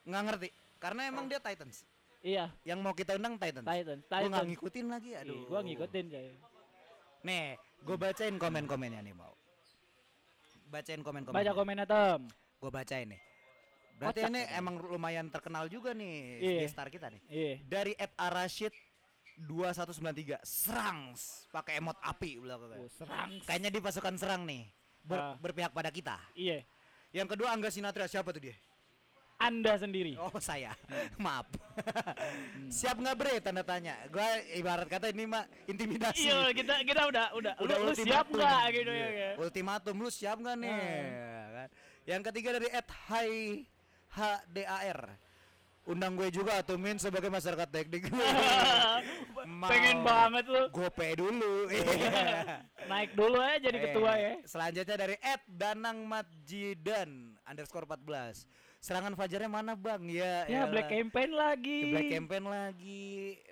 nggak 0.02 0.22
ngerti. 0.24 0.48
Karena 0.78 1.00
emang 1.06 1.28
dia 1.28 1.38
Titans. 1.38 1.84
Iya, 2.18 2.50
Yang 2.66 2.78
mau 2.82 2.94
kita 2.98 3.14
undang 3.14 3.38
Titans. 3.38 3.66
Titans. 3.66 4.02
Gue 4.10 4.30
nggak 4.30 4.48
ngikutin 4.50 4.86
lagi, 4.90 5.10
aduh. 5.14 5.42
Gua 5.46 5.60
ngikutin 5.62 6.04
coy. 6.10 6.28
Nih, 7.22 7.46
gue 7.82 7.96
bacain 7.98 8.34
komen-komennya 8.34 9.00
nih 9.06 9.14
mau. 9.14 9.34
Bacain 10.66 11.00
komen-komen. 11.02 11.34
Baca 11.34 11.52
komen 11.54 11.78
Tom. 11.86 12.20
Gue 12.58 12.70
bacain 12.74 13.06
nih. 13.14 13.20
Berarti 13.98 14.20
Kocak 14.20 14.30
ini 14.30 14.40
ini. 14.40 14.54
emang 14.54 14.74
lumayan 14.80 15.26
terkenal 15.26 15.66
juga 15.66 15.90
nih 15.90 16.14
Iya. 16.38 16.60
gestar 16.62 16.86
kita 16.86 17.10
nih. 17.10 17.22
Iya. 17.26 17.52
Dari 17.64 17.92
Ed 17.92 18.14
Arashid 18.14 18.70
2193 19.36 20.38
serang 20.40 21.14
pakai 21.48 21.78
emot 21.78 21.98
api 22.00 22.38
belakangnya. 22.38 22.78
Oh, 22.78 22.88
serang. 22.88 23.30
Kayaknya 23.40 23.70
di 23.70 23.80
pasukan 23.80 24.14
serang 24.14 24.42
nih. 24.44 24.62
Ber- 25.00 25.18
Ah. 25.20 25.34
berpihak 25.36 25.70
pada 25.70 25.88
kita. 25.88 26.18
Iya. 26.32 26.62
Yang 27.10 27.28
kedua 27.32 27.50
Angga 27.50 27.68
Sinatria 27.68 28.06
siapa 28.06 28.28
tuh 28.28 28.42
dia? 28.44 28.56
Anda 29.36 29.78
sendiri. 29.78 30.18
Oh 30.18 30.34
saya, 30.38 30.74
maaf. 31.16 31.46
Siap 32.68 32.98
nggak 32.98 33.14
bre? 33.14 33.34
Tanda 33.38 33.62
tanya. 33.62 33.94
Gua 34.08 34.26
ibarat 34.52 34.84
kata 34.84 35.08
ini 35.08 35.24
mah 35.24 35.46
intimidasi. 35.64 36.26
Iya, 36.26 36.50
kita 36.50 36.82
kita 36.82 37.02
udah 37.06 37.26
udah, 37.32 37.54
Udah 37.56 37.76
lu, 37.78 37.86
lu 37.86 37.94
siap 37.94 38.26
nggak 38.26 38.62
gitu 38.74 38.90
Iya. 38.90 38.98
ya 38.98 39.10
kan? 39.14 39.34
Ultimatum 39.38 39.96
lu 39.96 40.10
siap 40.10 40.36
nggak 40.36 40.56
nih? 40.58 40.74
Kan? 41.54 41.68
Yang 42.04 42.22
ketiga 42.26 42.50
dari 42.52 42.68
Ed 42.68 42.88
Hai 43.06 43.30
HDAR. 44.12 45.00
Undang 45.88 46.20
gue 46.20 46.28
juga 46.28 46.60
tuh 46.60 46.76
Min 46.76 47.00
sebagai 47.00 47.32
masyarakat 47.32 47.64
teknik. 47.72 48.12
Pengen 49.72 50.04
banget 50.04 50.44
lu 50.44 50.68
Gope 50.68 51.16
dulu. 51.16 51.64
Iya. 51.72 52.60
naik 52.92 53.16
dulu 53.16 53.40
aja 53.40 53.56
jadi 53.56 53.78
Eh, 53.80 53.84
ketua 53.88 54.12
ya. 54.20 54.32
Selanjutnya 54.44 54.96
dari 55.00 55.16
Ed 55.16 55.40
Danang 55.48 56.04
Majidan 56.04 57.40
underscore 57.48 57.88
14. 57.88 58.44
Serangan 58.78 59.18
fajarnya 59.18 59.50
mana 59.50 59.74
bang? 59.74 59.98
Ya, 60.06 60.46
Ya 60.46 60.62
elah. 60.62 60.70
black 60.70 60.86
campaign 60.86 61.30
lagi. 61.34 61.78
Di 61.82 61.90
Black 61.90 62.10
Campaign 62.14 62.44
lagi. 62.46 63.06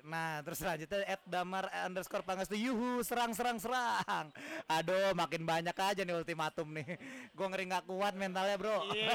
Nah, 0.06 0.38
terus 0.46 0.58
selanjutnya 0.62 1.02
at 1.02 1.18
Damar 1.26 1.66
underscore 1.82 2.22
Pangestu 2.22 2.54
Yuhu 2.54 3.02
serang 3.02 3.34
serang 3.34 3.58
serang. 3.58 4.30
Aduh, 4.70 5.18
makin 5.18 5.42
banyak 5.42 5.74
aja 5.74 6.06
nih 6.06 6.14
ultimatum 6.14 6.70
nih. 6.70 6.94
Gue 7.34 7.46
ngeri 7.50 7.66
nggak 7.66 7.90
kuat 7.90 8.14
mentalnya 8.14 8.54
bro. 8.54 8.86
Iya, 8.94 9.10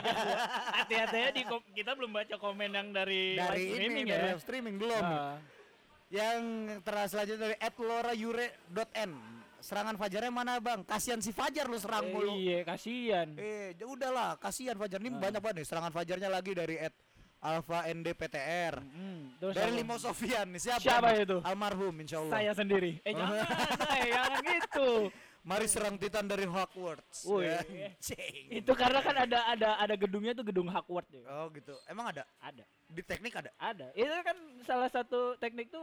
hati-hati 0.84 1.18
ya 1.18 1.30
di 1.32 1.44
kita 1.72 1.96
belum 1.96 2.12
baca 2.12 2.36
komen 2.36 2.70
yang 2.76 2.92
dari, 2.92 3.40
dari 3.40 3.72
live 3.72 3.72
ini 3.72 3.72
streaming 3.80 4.06
dari 4.12 4.20
ya. 4.20 4.28
live 4.28 4.42
streaming 4.44 4.76
belum. 4.84 5.04
Ah. 5.08 5.36
Yang 6.12 6.42
terakhir 6.84 7.10
selanjutnya 7.10 7.40
dari 7.40 7.56
at 7.56 7.76
lorayure.n. 7.80 9.12
Serangan 9.62 9.96
fajarnya 9.96 10.30
mana 10.30 10.58
bang? 10.58 10.82
Kasihan 10.84 11.18
si 11.18 11.32
Fajar 11.32 11.66
lu 11.66 11.78
serang 11.78 12.04
Eh, 12.04 12.12
mulu. 12.12 12.34
Iya, 12.36 12.60
kasihan. 12.64 13.30
Eh, 13.34 13.74
ya 13.74 13.86
udahlah, 13.86 14.36
kasihan 14.36 14.76
Fajar 14.76 15.00
ini 15.00 15.10
Ah. 15.10 15.22
banyak 15.22 15.40
banget 15.40 15.56
nih. 15.62 15.68
Serangan 15.68 15.92
fajarnya 15.92 16.28
lagi 16.28 16.52
dari 16.52 16.76
at 16.78 16.94
Alpha 17.42 17.90
NDPTR. 17.90 18.78
Hmm, 18.78 19.34
terus 19.38 19.58
Dari? 19.58 19.74
Limo 19.74 19.98
Sofian 19.98 20.46
nih 20.50 20.62
siapa? 20.62 20.78
Siapa 20.80 21.10
nih? 21.12 21.26
itu? 21.26 21.38
Almarhum 21.42 21.96
insya 21.98 22.22
Allah. 22.22 22.34
Saya 22.38 22.52
sendiri. 22.54 23.02
Eh 23.02 23.14
jangan, 23.14 23.38
saya 23.82 24.06
jangan 24.06 24.40
gitu. 24.46 24.90
Mari 25.42 25.66
serang 25.66 25.98
Titan 25.98 26.30
dari 26.30 26.46
Hogwarts. 26.46 27.26
Woi. 27.26 27.50
Ya. 27.50 27.66
Itu 28.48 28.78
karena 28.78 29.02
kan 29.02 29.18
ada 29.18 29.42
ada 29.48 29.70
ada 29.76 29.96
gedungnya 29.98 30.38
tuh 30.38 30.46
gedung 30.46 30.70
Hogwarts 30.70 31.10
ya. 31.10 31.26
Oh 31.26 31.50
gitu. 31.50 31.74
Emang 31.90 32.14
ada 32.14 32.30
Ada. 32.38 32.62
di 32.86 33.02
teknik 33.02 33.34
ada? 33.34 33.50
Ada. 33.58 33.90
Itu 33.92 34.14
kan 34.22 34.38
salah 34.62 34.86
satu 34.88 35.34
teknik 35.38 35.74
tuh 35.74 35.82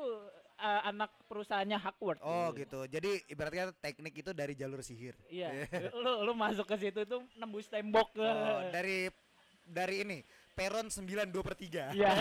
uh, 0.58 0.82
anak 0.90 1.10
perusahaannya 1.30 1.78
Hogwarts. 1.78 2.22
Oh 2.22 2.50
gitu. 2.52 2.84
Jadi 2.90 3.22
ibaratnya 3.30 3.70
teknik 3.78 4.14
itu 4.20 4.30
dari 4.34 4.58
jalur 4.58 4.82
sihir. 4.82 5.14
Iya. 5.30 5.70
lu 6.02 6.26
lu 6.26 6.32
masuk 6.34 6.66
ke 6.66 6.76
situ 6.76 7.06
tuh 7.06 7.22
nembus 7.38 7.70
tembok. 7.70 8.12
Oh, 8.18 8.60
dari 8.74 9.08
dari 9.62 10.02
ini 10.02 10.18
peron 10.52 10.90
92 10.90 11.30
per 11.30 11.54
3 11.54 11.94
Iya. 11.94 12.10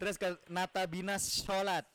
Terus 0.00 0.16
ke 0.18 0.28
Natabina 0.50 1.20
Sholat. 1.20 1.86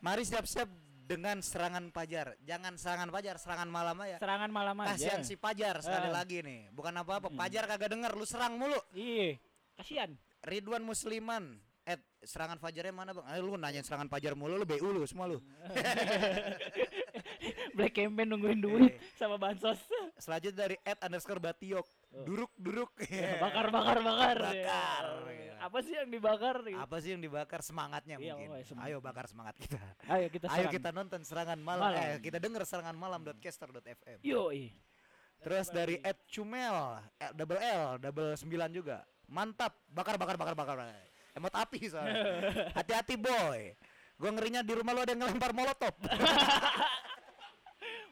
Mari 0.00 0.22
siap-siap 0.24 0.68
dengan 1.10 1.42
serangan 1.42 1.90
pajar. 1.90 2.38
Jangan 2.46 2.78
serangan 2.78 3.10
pajar, 3.10 3.34
serangan 3.42 3.66
malam 3.66 3.98
aja. 3.98 4.22
Serangan 4.22 4.50
malam 4.54 4.76
aja. 4.78 4.94
Kasihan 4.94 5.26
si 5.26 5.34
Pajar 5.34 5.82
sekali 5.82 6.06
lagi 6.06 6.38
nih. 6.46 6.70
Bukan 6.70 6.94
apa-apa. 6.94 7.34
Pajar 7.34 7.66
kagak 7.66 7.90
denger, 7.90 8.14
lu 8.14 8.22
serang 8.22 8.54
mulu. 8.54 8.78
Iya. 8.94 9.42
Kasihan. 9.74 10.14
Ridwan 10.46 10.86
Musliman 10.86 11.58
Eh, 11.82 11.96
serangan 12.20 12.56
fajarnya 12.56 12.92
mana 12.92 13.10
bang? 13.10 13.24
Eh, 13.30 13.40
lu 13.40 13.56
nanya 13.56 13.80
serangan 13.80 14.06
fajar 14.06 14.36
mulu, 14.36 14.54
lu 14.54 14.64
BU 14.64 14.88
lu 14.90 15.02
semua 15.04 15.26
lu. 15.26 15.40
Black 17.72 17.92
campaign 17.96 18.26
nungguin 18.28 18.60
duit 18.60 18.92
Eh. 18.92 18.96
sama 19.16 19.36
bansos. 19.36 19.78
Selanjutnya 20.16 20.68
dari 20.68 20.76
Ed 20.82 20.98
underscore 21.00 21.40
Batiok. 21.40 21.86
Oh. 22.12 22.24
Duruk, 22.26 22.52
duruk. 22.54 22.90
bakar 23.44 23.66
bakar 23.72 23.98
bakar. 24.02 24.36
Bakar. 24.44 25.04
Ya. 25.30 25.54
Apa 25.60 25.78
sih 25.80 25.92
yang 25.94 26.08
dibakar? 26.08 26.56
Apa 26.64 26.96
sih 27.00 27.10
yang 27.12 27.20
dibakar 27.20 27.60
semangatnya 27.60 28.16
Iya, 28.16 28.32
mungkin? 28.36 28.48
woy, 28.52 28.62
semangat. 28.64 28.88
Ayo 28.88 28.96
bakar 29.00 29.24
semangat 29.28 29.54
kita. 29.56 29.80
Ayo 30.08 30.26
kita 30.28 30.46
Ayo 30.48 30.68
serang. 30.68 30.72
kita 30.72 30.88
nonton 30.90 31.20
serangan 31.24 31.58
malam. 31.60 31.88
Malam. 31.88 32.00
Eh, 32.00 32.16
kita 32.20 32.36
denger 32.36 32.62
serangan 32.64 32.96
malam.caster.fm. 32.96 34.18
Yo, 34.20 34.52
ih. 34.52 34.72
Terus 35.40 35.72
dari 35.72 35.96
Ed 36.04 36.20
Cumel, 36.28 37.00
eh, 37.16 37.32
double 37.32 37.56
L, 37.56 37.96
double 37.96 38.36
9 38.36 38.44
juga. 38.70 39.00
Mantap, 39.24 39.72
bakar 39.88 40.20
bakar 40.20 40.36
bakar 40.36 40.52
bakar. 40.52 40.76
Emot 41.40 41.54
api 41.56 41.78
soalnya. 41.88 42.20
Hati-hati 42.76 43.16
boy. 43.16 43.72
Gua 44.20 44.30
ngerinya 44.30 44.60
di 44.60 44.72
rumah 44.76 44.92
lu 44.92 45.00
ada 45.00 45.10
yang 45.10 45.24
ngelempar 45.24 45.56
molotov. 45.56 45.96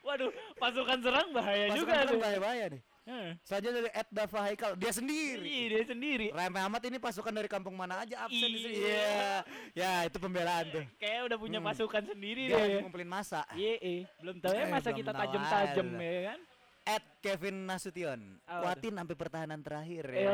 Waduh, 0.01 0.33
pasukan 0.57 0.99
serang 1.05 1.29
bahaya 1.37 1.69
Pasukan 1.69 1.77
juga 1.79 1.93
serang 2.01 2.09
tuh. 2.09 2.21
bahaya-bahaya 2.25 2.65
nih. 2.73 2.83
Heeh. 3.05 3.31
Selanjutnya 3.41 3.75
dari 3.79 3.91
Ed 3.91 4.09
Dava 4.09 4.39
Haikal, 4.43 4.73
dia 4.75 4.89
sendiri. 4.91 5.45
Iya, 5.45 5.65
dia 5.71 5.85
sendiri. 5.87 6.27
Remeh 6.29 6.63
amat 6.65 6.83
ini 6.83 6.97
pasukan 6.97 7.29
dari 7.31 7.45
kampung 7.45 7.73
mana 7.73 8.01
aja 8.01 8.25
absen 8.25 8.49
di 8.49 8.59
sini. 8.59 8.75
Iya. 8.81 8.97
Iya. 8.97 9.33
Ya, 9.77 9.93
itu 10.05 10.17
pembelaan 10.17 10.65
tuh. 10.69 10.85
Kayak 10.97 11.21
udah 11.25 11.39
punya 11.39 11.59
Hmm. 11.59 11.69
pasukan 11.69 12.03
sendiri 12.07 12.43
Dia 12.49 12.53
deh. 12.53 12.61
lagi 12.65 12.77
ngumpulin 12.81 13.09
masa. 13.09 13.45
Iya, 13.53 13.75
iya. 13.79 14.05
belum 14.19 14.37
tahu 14.41 14.53
ya 14.55 14.65
Eh, 14.65 14.69
masa 14.69 14.89
kita 14.93 15.13
tajam-tajam 15.13 15.87
aja. 15.89 16.01
ya 16.01 16.21
kan? 16.27 16.41
Ed 16.89 17.05
Kevin 17.21 17.69
Nasution, 17.69 18.41
Apa 18.49 18.73
kuatin 18.73 18.97
sampai 18.97 19.13
pertahanan 19.13 19.61
terakhir 19.61 20.09
ya. 20.09 20.25
Yo, 20.25 20.33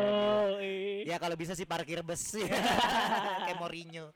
iya. 0.63 1.03
Ya 1.11 1.17
kalau 1.19 1.35
bisa 1.35 1.51
sih 1.53 1.67
parkir 1.67 1.99
bus 2.01 2.23
ya. 2.31 2.47
Kayak 3.51 3.59
Mourinho. 3.59 4.15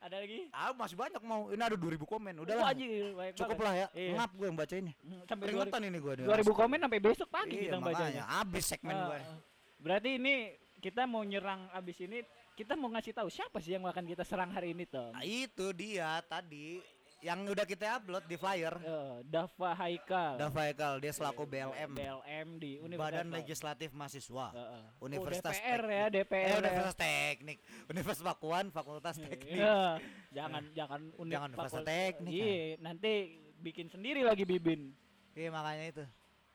Ada 0.00 0.24
lagi? 0.24 0.48
Ah, 0.48 0.72
masih 0.72 0.96
banyak 0.96 1.20
mau. 1.20 1.52
Ini 1.52 1.60
ada 1.60 1.76
2000 1.76 2.00
komen. 2.00 2.32
Udah 2.40 2.54
Wah, 2.56 2.64
lah. 2.64 2.72
anjir, 2.72 3.12
banyak 3.12 3.34
Cukup 3.36 3.60
lah 3.60 3.74
ya. 3.76 3.86
Iya. 3.92 4.10
Ngap 4.16 4.30
gue 4.32 4.46
yang 4.48 4.56
bacainnya. 4.56 4.94
Hmm, 5.04 5.20
Sampai 5.28 5.44
2000, 5.44 5.52
Keringetan 5.52 5.82
ini 5.84 5.98
gue. 6.00 6.12
2000 6.24 6.48
komen 6.56 6.78
sampai 6.80 7.00
besok 7.02 7.28
pagi 7.28 7.52
iya, 7.52 7.62
kita 7.68 7.76
bacanya. 7.76 8.22
Abis 8.40 8.64
segmen 8.64 8.94
Ah, 8.96 9.04
gue. 9.04 9.18
ah. 9.20 9.38
Berarti 9.76 10.10
ini 10.16 10.34
kita 10.80 11.04
mau 11.04 11.20
nyerang 11.20 11.68
abis 11.74 11.98
ini 12.00 12.24
kita 12.56 12.72
mau 12.74 12.88
ngasih 12.88 13.12
tahu 13.12 13.28
siapa 13.28 13.58
sih 13.60 13.76
yang 13.76 13.84
akan 13.84 14.02
kita 14.02 14.24
serang 14.24 14.48
hari 14.48 14.72
ini 14.72 14.88
Tom? 14.88 15.12
Nah, 15.12 15.22
itu 15.22 15.70
dia 15.76 16.18
tadi 16.24 16.80
yang 17.20 17.42
udah 17.44 17.66
kita 17.66 17.98
upload 17.98 18.24
di 18.24 18.34
flyer. 18.34 18.74
Eh, 18.76 19.16
Dava 19.24 19.70
Haikal. 19.74 20.38
Dava 20.38 20.62
Ekal 20.64 20.94
dia 20.98 21.10
selaku 21.10 21.42
BLM 21.44 21.90
BLM 21.90 22.48
di 22.56 22.78
Universitas. 22.78 23.10
Badan? 23.18 23.26
Legislatif 23.28 23.90
Mahasiswa 23.90 24.46
Heeh. 24.50 24.82
Universitas 25.00 25.50
oh, 25.50 25.58
DPR 25.58 25.82
ya, 25.82 26.04
Teknik. 26.06 26.14
DPR. 26.14 26.38
eh, 26.38 26.48
ya. 26.48 26.58
Universitas 26.60 26.96
Teknik 26.96 27.58
Universitas 27.88 28.24
Pakuan 28.24 28.66
Fakultas 28.68 29.16
Teknik 29.16 29.50
Iya, 29.50 29.98
jangan 30.30 30.62
jangan 30.72 31.00
unik 31.12 31.32
Jangan 31.32 31.48
Universitas 31.50 31.84
Teknik, 31.84 32.32
Iya, 32.32 32.54
nanti 32.78 33.12
bikin 33.58 33.86
sendiri 33.88 34.22
lagi 34.22 34.42
Bibin. 34.42 34.94
iya 35.32 35.50
makanya 35.50 35.84
itu 35.88 36.04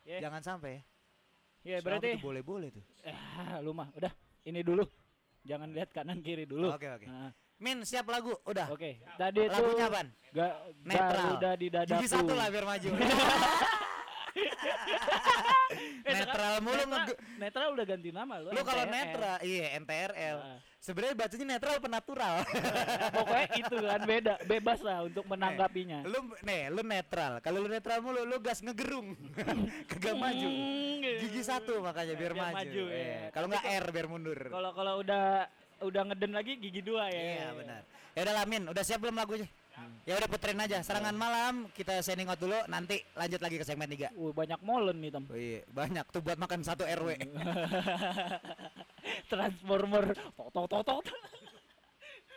Ya. 0.03 0.19
jangan 0.19 0.39
sampai 0.39 0.79
ya 0.79 0.81
Ya 1.63 1.77
Soalnya 1.79 1.83
berarti 1.85 2.09
boleh-boleh 2.19 2.69
tuh 2.71 2.83
eh 3.01 3.15
lu 3.59 3.71
mah 3.71 3.87
udah 3.93 4.11
ini 4.43 4.59
dulu. 4.59 4.83
Jangan 5.43 5.71
lihat 5.71 5.91
kanan 5.91 6.19
kiri 6.19 6.43
dulu. 6.43 6.71
oke 6.71 6.87
oke 6.89 7.03
Nah, 7.03 7.31
Min 7.63 7.87
siap 7.87 8.03
lagu 8.11 8.35
udah. 8.43 8.67
Oke, 8.75 8.99
tadi 9.15 9.47
itu 9.47 9.55
lagunya 9.55 9.87
Ga, 10.33 10.47
netral. 10.83 11.39
Garuda 11.39 11.51
di 11.55 11.67
dadaku. 11.71 11.95
gigi 12.03 12.07
satu 12.11 12.33
lah 12.35 12.47
biar 12.51 12.65
maju. 12.67 12.89
Netral 16.03 16.53
mulu 16.61 16.83
netral, 16.85 17.17
netral 17.41 17.67
udah 17.73 17.85
ganti 17.85 18.09
nama 18.13 18.33
lu. 18.41 18.49
lu 18.53 18.61
kalau 18.61 18.85
netral 18.85 19.37
iya 19.41 19.77
NTRL 19.81 20.37
Nah, 20.37 20.59
sebenarnya 20.77 21.15
bacanya 21.17 21.45
netral 21.57 21.75
penatural 21.81 22.35
pokoknya 23.13 23.47
itu 23.57 23.75
kan 23.81 24.01
beda, 24.03 24.33
bebas 24.45 24.79
lah 24.85 24.97
untuk 25.05 25.25
menanggapinya. 25.25 26.05
lu 26.05 26.19
nih 26.45 26.69
lu 26.69 26.81
netral. 26.85 27.39
Kalau 27.41 27.57
lu 27.63 27.69
netral 27.71 28.03
mulu 28.03 28.21
lu 28.25 28.37
gas 28.41 28.61
ngegerung. 28.61 29.15
Kagak 29.89 30.15
maju. 30.17 30.47
Hmm, 30.49 31.01
gigi 31.01 31.41
satu 31.41 31.81
makanya 31.81 32.13
biar, 32.17 32.33
Biar 32.35 32.51
maju, 32.51 32.57
maju, 32.57 32.83
ya. 32.89 33.29
kalau 33.33 33.47
nggak 33.49 33.65
R 33.65 33.85
biar 33.89 34.07
mundur. 34.09 34.39
Kalau 34.49 34.71
kalau 34.75 34.93
udah 35.01 35.25
udah 35.83 36.01
ngeden 36.09 36.31
lagi 36.33 36.55
gigi 36.57 36.81
dua 36.81 37.07
ya. 37.11 37.21
iya 37.21 37.47
benar. 37.51 37.81
Ya 38.13 38.19
udah 38.25 38.33
lah, 38.33 38.45
Min. 38.45 38.63
Udah 38.69 38.83
siap 38.85 38.99
belum 39.01 39.17
lagunya? 39.17 39.47
Hmm. 39.73 39.89
ya 40.05 40.13
udah 40.21 40.29
puterin 40.29 40.61
aja. 40.61 40.77
Serangan 40.85 41.17
malam 41.17 41.65
kita 41.73 41.97
sending 42.05 42.29
out 42.29 42.37
dulu. 42.37 42.55
Nanti 42.69 43.01
lanjut 43.17 43.41
lagi 43.41 43.57
ke 43.57 43.65
segmen 43.65 43.89
3 43.89 44.13
Wih, 44.13 44.29
banyak 44.29 44.61
molen 44.61 45.01
nih 45.01 45.09
tem. 45.09 45.25
oh, 45.25 45.33
iya 45.33 45.65
banyak 45.73 46.05
tuh 46.13 46.21
buat 46.21 46.37
makan 46.37 46.61
satu 46.61 46.85
RW 46.85 47.17
Transformer. 49.33 50.13
Tok 50.37 50.49
tok 50.53 50.65
tok 50.69 50.81
tok. 50.85 50.99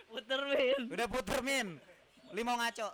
Puter 0.08 0.40
Min. 0.48 0.80
udah 0.88 1.06
puter 1.12 1.38
Min. 1.44 1.76
Limau 2.32 2.56
ngaco 2.56 2.88